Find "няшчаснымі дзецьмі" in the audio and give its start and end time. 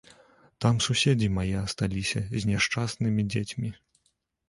2.55-3.69